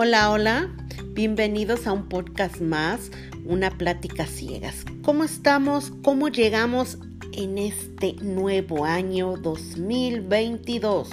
[0.00, 0.68] Hola, hola,
[1.08, 3.10] bienvenidos a un podcast más,
[3.44, 4.84] una plática ciegas.
[5.02, 5.90] ¿Cómo estamos?
[6.04, 6.98] ¿Cómo llegamos
[7.32, 11.10] en este nuevo año 2022?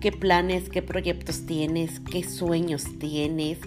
[0.00, 2.00] ¿Qué planes, qué proyectos tienes?
[2.00, 3.58] ¿Qué sueños tienes?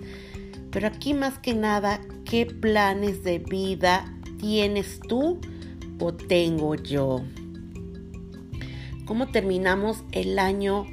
[0.71, 5.39] Pero aquí más que nada, ¿qué planes de vida tienes tú
[5.99, 7.21] o tengo yo?
[9.05, 10.87] ¿Cómo terminamos el año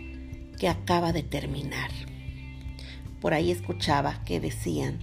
[0.58, 2.03] que acaba de terminar?
[3.24, 4.98] Por ahí escuchaba que decían,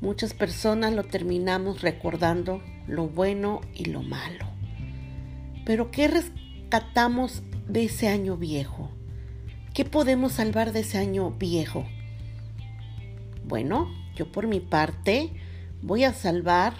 [0.00, 4.46] muchas personas lo terminamos recordando lo bueno y lo malo.
[5.64, 8.92] Pero ¿qué rescatamos de ese año viejo?
[9.74, 11.84] ¿Qué podemos salvar de ese año viejo?
[13.44, 15.32] Bueno, yo por mi parte
[15.82, 16.74] voy a salvar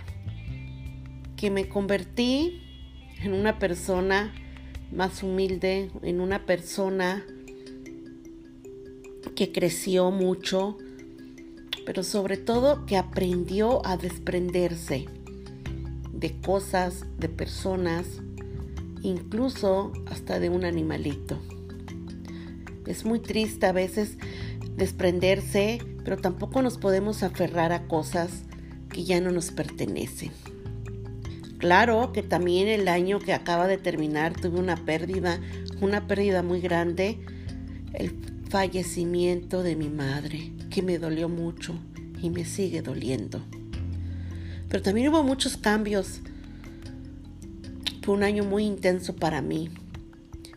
[1.36, 2.62] que me convertí
[3.20, 4.32] en una persona
[4.92, 7.24] más humilde, en una persona
[9.38, 10.76] que creció mucho,
[11.86, 15.06] pero sobre todo que aprendió a desprenderse
[16.12, 18.04] de cosas, de personas,
[19.00, 21.38] incluso hasta de un animalito.
[22.84, 24.18] Es muy triste a veces
[24.76, 28.42] desprenderse, pero tampoco nos podemos aferrar a cosas
[28.90, 30.32] que ya no nos pertenecen.
[31.58, 35.38] Claro que también el año que acaba de terminar tuve una pérdida,
[35.80, 37.20] una pérdida muy grande.
[37.92, 41.74] El fallecimiento de mi madre, que me dolió mucho
[42.22, 43.42] y me sigue doliendo.
[44.68, 46.20] Pero también hubo muchos cambios.
[48.02, 49.68] Fue un año muy intenso para mí.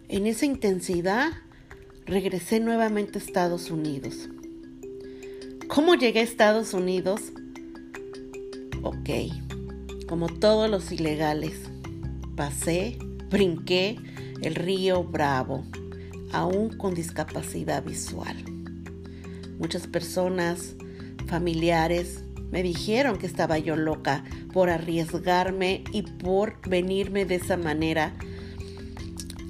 [0.08, 1.32] En esa intensidad
[2.06, 4.30] regresé nuevamente a Estados Unidos.
[5.68, 7.22] ¿Cómo llegué a Estados Unidos?
[8.84, 9.10] Ok,
[10.08, 11.54] como todos los ilegales,
[12.36, 12.98] pasé,
[13.30, 13.98] brinqué
[14.42, 15.66] el río Bravo
[16.32, 18.38] aún con discapacidad visual.
[19.60, 20.76] Muchas personas,
[21.28, 28.14] familiares, me dijeron que estaba yo loca por arriesgarme y por venirme de esa manera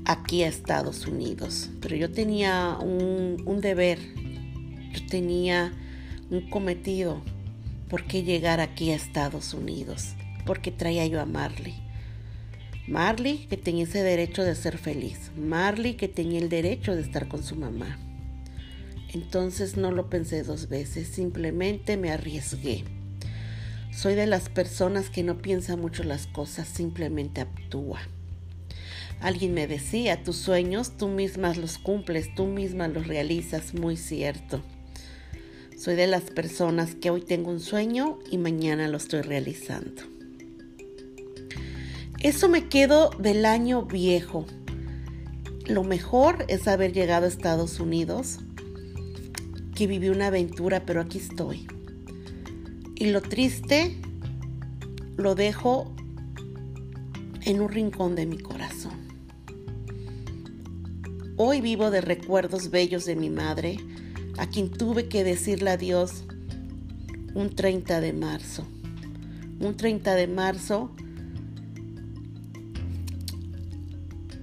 [0.06, 1.70] aquí a Estados Unidos.
[1.82, 4.00] Pero yo tenía un, deber,
[4.92, 5.74] yo tenía
[6.30, 7.22] un cometido.
[7.90, 10.16] ¿Por qué llegar aquí a Estados Unidos?
[10.46, 11.74] Porque traía yo a Marley.
[12.92, 15.32] Marley que tenía ese derecho de ser feliz.
[15.38, 17.98] Marley que tenía el derecho de estar con su mamá.
[19.14, 22.84] Entonces no lo pensé dos veces, simplemente me arriesgué.
[23.94, 28.02] Soy de las personas que no piensa mucho las cosas, simplemente actúa.
[29.22, 34.62] Alguien me decía, tus sueños tú mismas los cumples, tú misma los realizas, muy cierto.
[35.78, 40.21] Soy de las personas que hoy tengo un sueño y mañana lo estoy realizando.
[42.24, 44.46] Eso me quedo del año viejo.
[45.66, 48.38] Lo mejor es haber llegado a Estados Unidos,
[49.74, 51.66] que viví una aventura, pero aquí estoy.
[52.96, 53.98] Y lo triste
[55.18, 55.92] lo dejo
[57.42, 59.00] en un rincón de mi corazón.
[61.38, 63.78] Hoy vivo de recuerdos bellos de mi madre,
[64.38, 66.24] a quien tuve que decirle adiós
[67.34, 68.68] un 30 de marzo.
[69.60, 70.92] Un 30 de marzo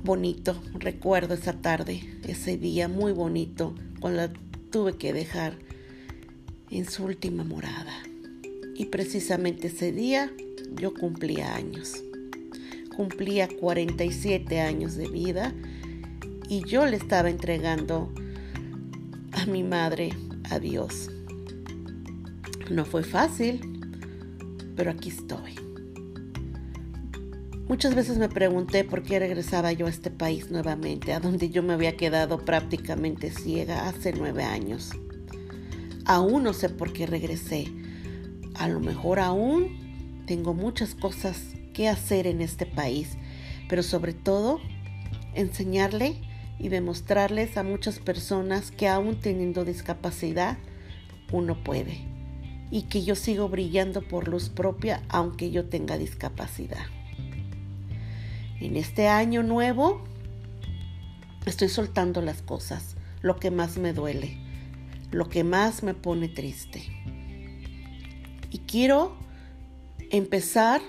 [0.09, 0.57] bonito.
[0.73, 4.33] Recuerdo esa tarde, ese día muy bonito, cuando la
[4.71, 5.59] tuve que dejar
[6.71, 7.93] en su última morada.
[8.75, 10.33] Y precisamente ese día
[10.81, 12.03] yo cumplía años.
[12.97, 15.53] Cumplía 47 años de vida
[16.49, 18.11] y yo le estaba entregando
[19.33, 20.15] a mi madre
[20.49, 21.11] a Dios.
[22.71, 23.61] No fue fácil,
[24.75, 25.68] pero aquí estoy.
[27.69, 31.63] Muchas veces me pregunté por qué regresaba yo a este país nuevamente, a donde yo
[31.63, 34.93] me había quedado prácticamente ciega hace nueve años.
[36.07, 37.67] Aún no sé por qué regresé.
[38.55, 41.43] A lo mejor aún tengo muchas cosas
[41.75, 43.19] que hacer en este país,
[43.69, 44.61] pero sobre todo
[45.35, 46.23] enseñarle
[46.59, 50.57] y demostrarles a muchas personas que aún teniendo discapacidad,
[51.33, 52.01] uno puede
[52.71, 56.87] y que yo sigo brillando por luz propia aunque yo tenga discapacidad.
[58.61, 60.03] En este año nuevo
[61.47, 64.37] estoy soltando las cosas, lo que más me duele,
[65.13, 66.83] lo que más me pone triste.
[68.51, 69.17] Y quiero
[70.11, 70.81] empezar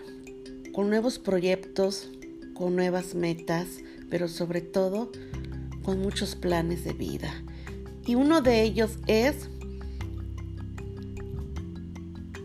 [0.74, 2.10] con nuevos proyectos,
[2.56, 3.68] con nuevas metas,
[4.10, 5.12] pero sobre todo
[5.84, 7.32] con muchos planes de vida.
[8.08, 9.48] Y uno de ellos es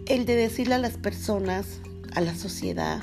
[0.06, 1.81] el de decirle a las personas,
[2.15, 3.03] a la sociedad,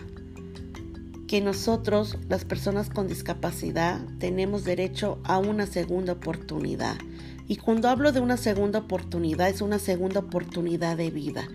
[1.32, 6.98] que nosotros, las personas con discapacidad, tenemos derecho a una segunda oportunidad
[7.48, 11.48] Y cuando hablo de una segunda oportunidad, es una segunda oportunidad de vida,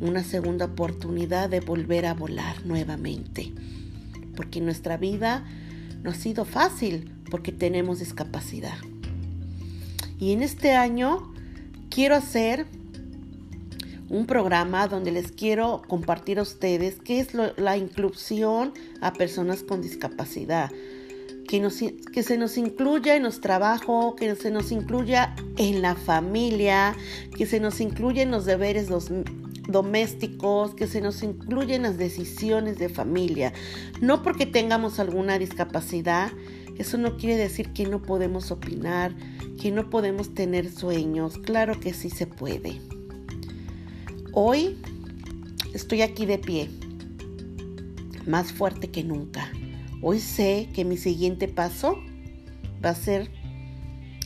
[0.00, 3.52] una segunda oportunidad de volver a volar nuevamente.
[4.34, 5.44] Porque nuestra vida
[6.02, 8.78] no ha sido fácil porque tenemos discapacidad.
[10.18, 11.32] Y en este año
[11.88, 12.66] quiero hacer
[14.10, 19.80] un programa donde les quiero compartir a ustedes qué es la inclusión a personas con
[19.80, 20.70] discapacidad.
[21.48, 21.68] Que,
[22.12, 26.94] que se nos incluya en los trabajos, que se nos incluya en la familia,
[27.36, 28.88] que se nos incluya en los deberes
[29.68, 33.52] domésticos, que se nos incluya en las decisiones de familia.
[34.00, 36.30] No porque tengamos alguna discapacidad,
[36.78, 39.14] eso no quiere decir que no podemos opinar,
[39.60, 41.38] que no podemos tener sueños.
[41.38, 42.80] Claro que sí se puede.
[44.32, 44.80] Hoy
[45.74, 46.70] estoy aquí de pie,
[48.26, 49.50] más fuerte que nunca.
[50.02, 51.98] Hoy sé que mi siguiente paso
[52.84, 53.28] va a ser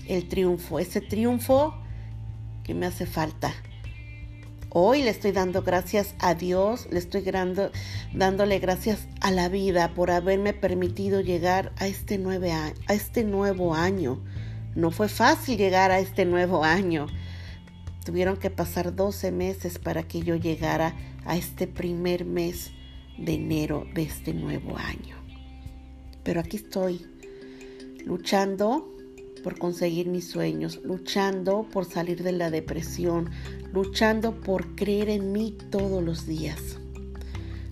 [0.06, 1.74] el triunfo, ese triunfo
[2.64, 3.54] que me hace falta.
[4.68, 7.24] Hoy le estoy dando gracias a Dios, le estoy
[8.12, 12.22] dándole gracias a la vida por haberme permitido llegar a este,
[12.88, 14.22] a este nuevo año.
[14.74, 17.06] No fue fácil llegar a este nuevo año.
[18.04, 22.70] Tuvieron que pasar 12 meses para que yo llegara a este primer mes
[23.18, 25.16] de enero de este nuevo año.
[26.22, 27.06] Pero aquí estoy,
[28.04, 28.90] luchando
[29.42, 33.30] por conseguir mis sueños, luchando por salir de la depresión,
[33.72, 36.78] luchando por creer en mí todos los días.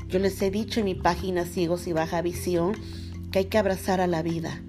[0.09, 2.75] Yo les he dicho en mi página Ciegos y Baja Visión
[3.31, 4.63] que hay que abrazar a la vida,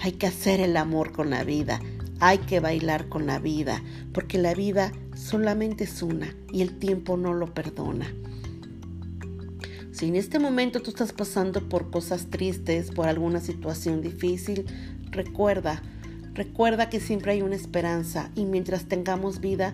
[0.00, 1.80] hay que hacer el amor con la vida,
[2.20, 3.82] hay que bailar con la vida,
[4.12, 8.06] porque la vida solamente es una y el tiempo no lo perdona.
[9.92, 14.66] Si en este momento tú estás pasando por cosas tristes, por alguna situación difícil,
[15.10, 15.82] recuerda,
[16.34, 19.72] recuerda que siempre hay una esperanza y mientras tengamos vida,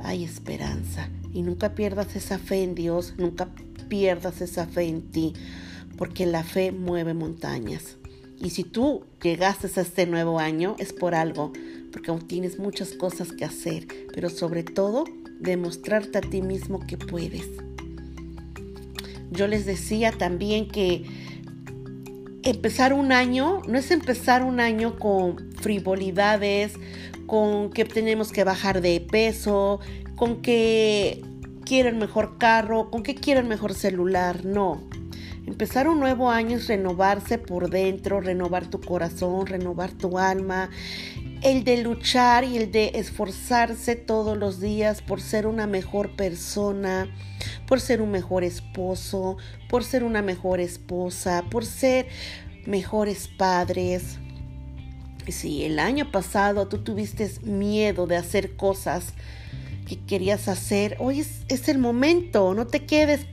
[0.00, 1.08] hay esperanza.
[1.32, 3.48] Y nunca pierdas esa fe en Dios, nunca
[3.88, 5.32] pierdas esa fe en ti,
[5.96, 7.96] porque la fe mueve montañas.
[8.44, 11.50] Y si tú llegaste a este nuevo año, es por algo
[11.90, 15.04] porque aún tienes muchas cosas que hacer, pero sobre todo
[15.40, 17.48] demostrarte a ti mismo que puedes.
[19.30, 21.04] Yo les decía también que
[22.42, 26.74] empezar un año no es empezar un año con frivolidades,
[27.26, 29.80] con que tenemos que bajar de peso,
[30.16, 31.22] con que
[31.64, 34.82] quiero el mejor carro, con que quiero el mejor celular, no.
[35.46, 40.70] Empezar un nuevo año es renovarse por dentro, renovar tu corazón, renovar tu alma,
[41.42, 47.14] el de luchar y el de esforzarse todos los días por ser una mejor persona,
[47.66, 49.36] por ser un mejor esposo,
[49.68, 52.08] por ser una mejor esposa, por ser
[52.64, 54.18] mejores padres.
[55.28, 59.12] Si el año pasado tú tuviste miedo de hacer cosas
[59.86, 63.26] que querías hacer, hoy es, es el momento, no te quedes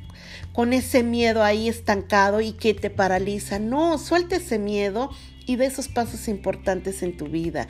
[0.53, 3.59] con ese miedo ahí estancado y que te paraliza.
[3.59, 5.09] No, suelta ese miedo
[5.45, 7.67] y de esos pasos importantes en tu vida.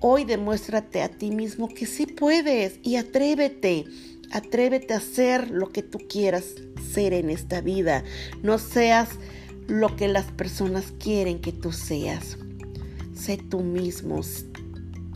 [0.00, 3.86] Hoy demuéstrate a ti mismo que sí puedes y atrévete.
[4.32, 6.44] Atrévete a hacer lo que tú quieras
[6.92, 8.04] ser en esta vida.
[8.42, 9.08] No seas
[9.66, 12.36] lo que las personas quieren que tú seas.
[13.14, 14.20] Sé tú mismo.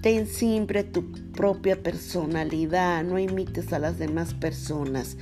[0.00, 3.04] Ten siempre tu propia personalidad.
[3.04, 5.16] No imites a las demás personas.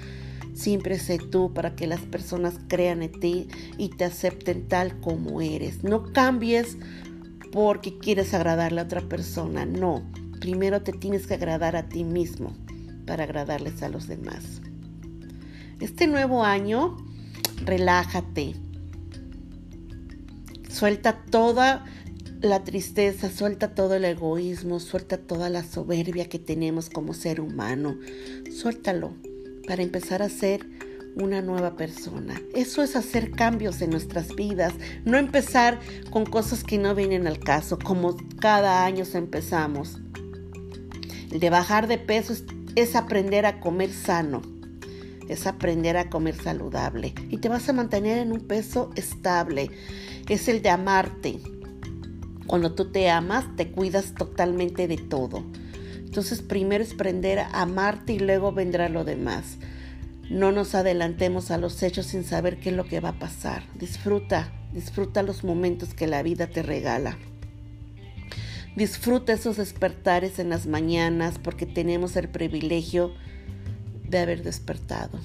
[0.57, 3.47] Siempre sé tú para que las personas crean en ti
[3.77, 5.85] y te acepten tal como eres.
[5.85, 6.79] No cambies
[7.53, 9.67] porque quieres agradarle a otra persona.
[9.67, 10.11] No,
[10.41, 12.57] primero te tienes que agradar a ti mismo
[13.05, 14.63] para agradarles a los demás.
[15.79, 16.97] Este nuevo año,
[17.67, 18.55] relájate.
[20.71, 21.85] Suelta toda
[22.41, 27.99] la tristeza, suelta todo el egoísmo, suelta toda la soberbia que tenemos como ser humano.
[28.51, 29.13] Suéltalo
[29.67, 30.67] para empezar a ser
[31.17, 32.41] una nueva persona.
[32.55, 35.81] Eso es hacer cambios en nuestras vidas, no empezar
[36.11, 39.99] con cosas que no vienen al caso, como cada año empezamos.
[41.33, 42.45] El de bajar de peso es,
[42.75, 44.43] es aprender a comer sano,
[45.29, 49.71] es aprender a comer saludable y te vas a mantener en un peso estable.
[50.29, 51.41] Es el de amarte.
[52.47, 55.45] Cuando tú te amas, te cuidas totalmente de todo.
[56.17, 59.59] Entonces primero es aprender a amarte y luego vendrá lo demás.
[60.31, 63.65] No nos adelantemos a los hechos sin saber qué es lo que va a pasar.
[63.75, 67.19] Disfruta, disfruta los momentos que la vida te regala.
[68.77, 73.13] Disfruta esos despertares en las mañanas porque tenemos el privilegio
[74.09, 75.21] de haber despertado.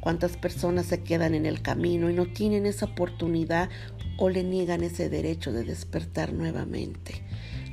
[0.00, 3.70] ¿Cuántas personas se quedan en el camino y no tienen esa oportunidad
[4.18, 7.22] o le niegan ese derecho de despertar nuevamente?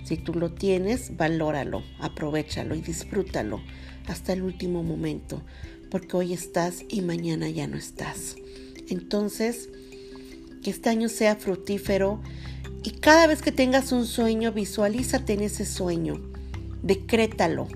[0.06, 3.60] Si tú lo tienes, valóralo, aprovechalo y disfrútalo
[4.06, 5.42] hasta el último momento,
[5.90, 8.36] porque hoy estás y mañana ya no estás.
[8.88, 9.68] Entonces,
[10.62, 12.22] que este año sea fructífero
[12.84, 16.22] y cada vez que tengas un sueño, visualízate en ese sueño,
[16.84, 17.68] decrétalo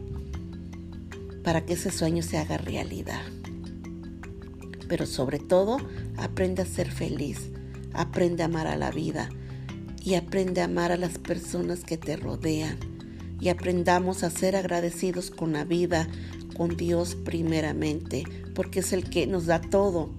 [1.43, 3.23] para que ese sueño se haga realidad.
[4.87, 5.77] Pero sobre todo,
[6.15, 7.49] aprende a ser feliz,
[7.93, 9.31] aprende a amar a la vida
[10.09, 12.79] y aprende a amar a las personas que te rodean.
[13.39, 16.07] Y aprendamos a ser agradecidos con la vida,
[16.57, 18.23] con Dios primeramente,
[18.55, 20.09] porque es el que nos da todo.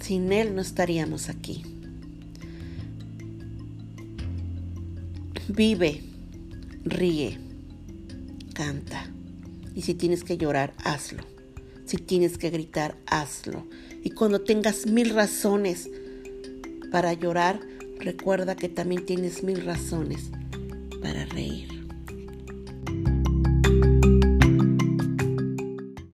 [0.00, 1.62] Sin Él no estaríamos aquí.
[5.46, 6.02] Vive,
[6.82, 7.38] ríe,
[8.52, 9.08] canta.
[9.76, 11.22] Y si tienes que llorar, hazlo.
[11.86, 13.64] Si tienes que gritar, hazlo.
[14.02, 15.88] Y cuando tengas mil razones
[16.90, 17.60] para llorar,
[17.98, 20.30] recuerda que también tienes mil razones
[21.02, 21.77] para reír.